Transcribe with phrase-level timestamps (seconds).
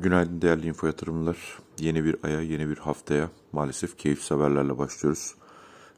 [0.00, 1.58] Günaydın değerli info yatırımlar.
[1.78, 5.34] Yeni bir aya, yeni bir haftaya maalesef keyif haberlerle başlıyoruz.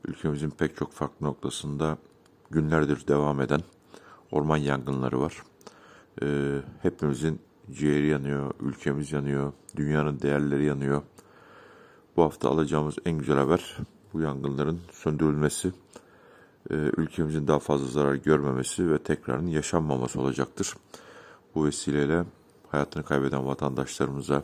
[0.05, 1.99] Ülkemizin pek çok farklı noktasında
[2.51, 3.61] günlerdir devam eden
[4.31, 5.43] orman yangınları var.
[6.23, 7.41] Ee, hepimizin
[7.73, 11.03] ciğeri yanıyor, ülkemiz yanıyor, dünyanın değerleri yanıyor.
[12.17, 13.77] Bu hafta alacağımız en güzel haber
[14.13, 15.73] bu yangınların söndürülmesi,
[16.71, 20.75] e, ülkemizin daha fazla zarar görmemesi ve tekrarın yaşanmaması olacaktır.
[21.55, 22.25] Bu vesileyle
[22.71, 24.43] hayatını kaybeden vatandaşlarımıza,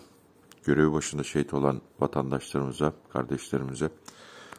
[0.65, 3.91] görevi başında şehit olan vatandaşlarımıza, kardeşlerimize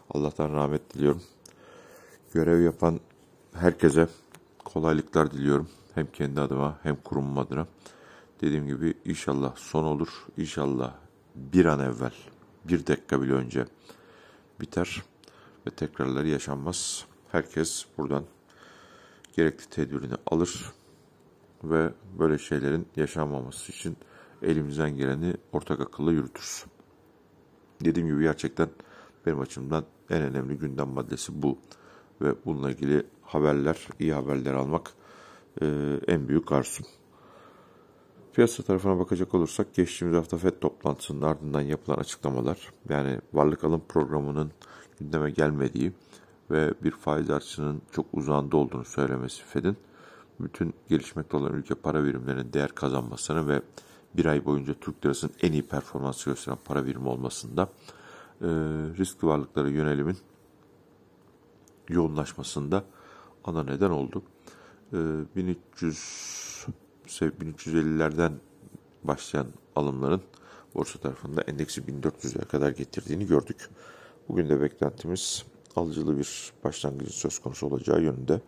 [0.10, 1.22] Allah'tan rahmet diliyorum.
[2.34, 3.00] Görev yapan
[3.54, 4.08] herkese
[4.66, 5.70] kolaylıklar diliyorum.
[5.96, 7.68] Hem kendi adıma hem kurumum adına.
[8.42, 10.26] Dediğim gibi inşallah son olur.
[10.38, 10.94] İnşallah
[11.36, 12.14] bir an evvel,
[12.66, 13.66] bir dakika bile önce
[14.62, 15.04] biter
[15.68, 17.06] ve tekrarları yaşanmaz.
[17.32, 18.24] Herkes buradan
[19.36, 20.66] gerekli tedbirini alır
[21.64, 21.90] ve
[22.20, 23.98] böyle şeylerin yaşanmaması için
[24.42, 26.66] elimizden geleni ortak akılla yürütürüz.
[27.86, 28.70] Dediğim gibi gerçekten
[29.26, 31.58] benim açımdan en önemli gündem maddesi bu
[32.22, 34.94] ve bununla ilgili haberler, iyi haberler almak
[35.62, 35.66] e,
[36.08, 36.86] en büyük arzum.
[38.34, 44.52] Piyasa tarafına bakacak olursak geçtiğimiz hafta FED toplantısının ardından yapılan açıklamalar yani varlık alım programının
[45.00, 45.92] gündeme gelmediği
[46.52, 49.78] ve bir faiz artışının çok uzağında olduğunu söylemesi FED'in
[50.40, 53.62] bütün gelişmekte olan ülke para birimlerinin değer kazanmasını ve
[54.18, 57.70] bir ay boyunca Türk lirasının en iyi performans gösteren para birimi olmasında
[58.42, 58.48] e,
[58.98, 60.18] riskli varlıklara yönelimin
[61.90, 62.84] yoğunlaşmasında
[63.44, 64.24] ana neden oldu.
[64.94, 64.98] E,
[65.36, 66.48] 1300
[67.08, 68.32] 1350'lerden
[69.04, 70.22] başlayan alımların
[70.76, 73.70] borsa tarafında endeksi 1400'e kadar getirdiğini gördük.
[74.30, 78.42] Bugün de beklentimiz alıcılı bir başlangıcın söz konusu olacağı yönünde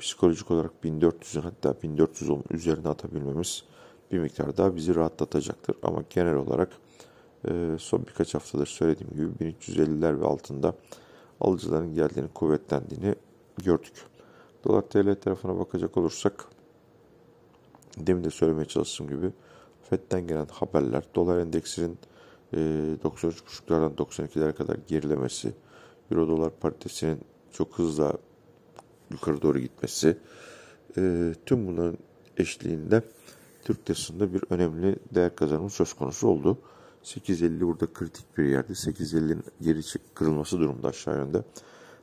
[0.00, 3.64] psikolojik olarak 1400'ün hatta 1410'un üzerine atabilmemiz
[4.12, 5.76] bir miktar daha bizi rahatlatacaktır.
[5.82, 6.68] Ama genel olarak
[7.48, 10.74] e, son birkaç haftadır söylediğim gibi 1350'ler ve altında
[11.40, 13.14] alıcıların geldiğini, kuvvetlendiğini
[13.64, 13.94] gördük.
[14.64, 16.44] Dolar TL tarafına bakacak olursak
[17.98, 19.30] demin de söylemeye çalıştığım gibi
[19.82, 21.98] FED'den gelen haberler dolar endeksinin
[22.52, 22.56] e,
[23.04, 25.52] 93.5'lardan 92'lere kadar gerilemesi,
[26.10, 27.20] Euro dolar paritesinin
[27.52, 28.18] çok hızla
[29.10, 30.16] yukarı doğru gitmesi
[30.96, 31.98] e, tüm bunların
[32.36, 33.02] eşliğinde
[33.64, 36.58] Türk lirasında bir önemli değer kazanımı söz konusu oldu.
[37.04, 38.72] 8.50 burada kritik bir yerde.
[38.72, 39.80] 8.50'nin geri
[40.14, 41.42] kırılması durumda aşağı yönde.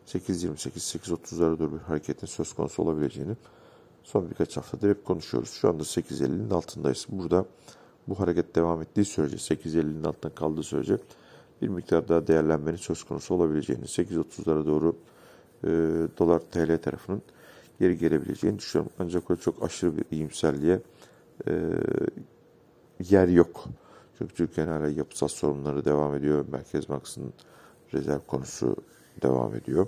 [0.07, 3.35] 8.28-8.30'lara doğru bir hareketin söz konusu olabileceğini
[4.03, 5.49] son birkaç haftadır hep konuşuyoruz.
[5.49, 7.05] Şu anda 8.50'nin altındayız.
[7.09, 7.45] Burada
[8.07, 10.97] bu hareket devam ettiği sürece 8.50'nin altında kaldığı sürece
[11.61, 14.95] bir miktar daha değerlenmenin söz konusu olabileceğini 8.30'lara doğru
[15.63, 15.67] e,
[16.17, 17.21] dolar TL tarafının
[17.79, 18.91] geri gelebileceğini düşünüyorum.
[18.99, 20.81] Ancak o çok aşırı bir iyimserliğe
[21.47, 21.53] e,
[23.09, 23.65] yer yok.
[24.17, 26.45] Çünkü Türkiye'nin hala yapısal sorunları devam ediyor.
[26.51, 27.33] Merkez Bankası'nın
[27.93, 28.75] rezerv konusu
[29.21, 29.87] devam ediyor.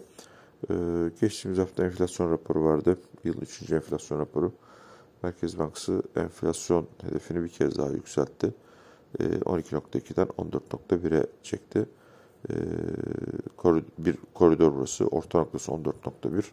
[0.69, 0.74] Ee,
[1.22, 2.97] geçtiğimiz hafta enflasyon raporu vardı.
[3.24, 3.72] Yılın 3.
[3.72, 4.51] enflasyon raporu.
[5.24, 8.53] Merkez Bankası enflasyon hedefini bir kez daha yükseltti.
[9.19, 11.86] Ee, 12.2'den 14.1'e çekti.
[12.50, 12.54] Ee,
[13.98, 15.08] bir koridor burası.
[15.08, 16.44] Orta noktası 14.1.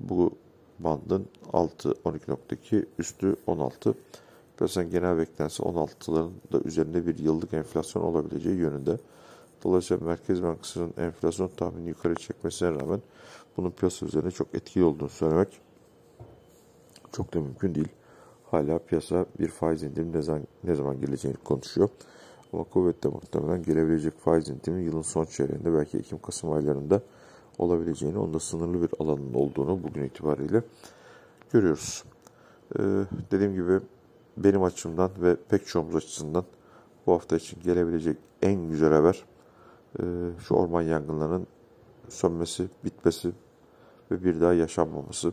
[0.00, 0.30] Bu
[0.78, 3.94] bandın altı 12.2, üstü 16.
[4.56, 8.98] Piyasanın genel beklentisi 16'ların da üzerinde bir yıllık enflasyon olabileceği yönünde.
[9.64, 13.00] Dolayısıyla Merkez Bankası'nın enflasyon tahmini yukarı çekmesine rağmen
[13.56, 15.60] bunun piyasa üzerinde çok etkili olduğunu söylemek
[17.12, 17.88] çok da mümkün değil.
[18.50, 21.88] Hala piyasa bir faiz indirimi ne zaman, ne zaman geleceğini konuşuyor.
[22.52, 27.02] Ama kuvvetle muhtemelen gelebilecek faiz indirimi yılın son çeyreğinde belki Ekim-Kasım aylarında
[27.58, 30.62] olabileceğini, onda sınırlı bir alanın olduğunu bugün itibariyle
[31.52, 32.04] görüyoruz.
[32.78, 32.82] Ee,
[33.30, 33.80] dediğim gibi
[34.36, 36.44] benim açımdan ve pek çoğumuz açısından
[37.06, 39.24] bu hafta için gelebilecek en güzel haber
[40.00, 40.02] e,
[40.38, 41.46] şu orman yangınlarının
[42.08, 43.32] sönmesi, bitmesi
[44.10, 45.32] ve bir daha yaşanmaması.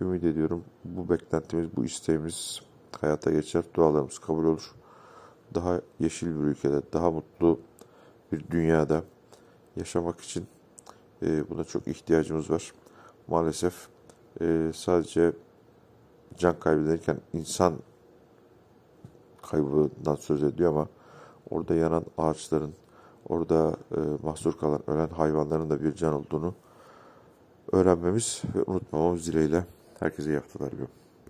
[0.00, 2.62] Ümit ediyorum bu beklentimiz, bu isteğimiz
[3.00, 4.74] hayata geçer, dualarımız kabul olur.
[5.54, 7.60] Daha yeşil bir ülkede, daha mutlu
[8.32, 9.02] bir dünyada
[9.76, 10.46] yaşamak için
[11.22, 12.72] e, buna çok ihtiyacımız var.
[13.28, 13.88] Maalesef
[14.40, 15.32] e, sadece
[16.36, 17.74] can kaybederken insan
[19.42, 20.88] kaybından söz ediyor ama
[21.50, 22.74] orada yanan ağaçların,
[23.28, 26.54] orada e, mahsur kalan ölen hayvanların da bir can olduğunu
[27.72, 29.64] öğrenmemiz ve unutmamamız dileğiyle
[30.00, 30.97] herkese iyi haftalar diliyorum.